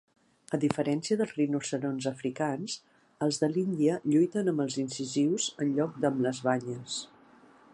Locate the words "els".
3.25-3.39, 4.65-4.79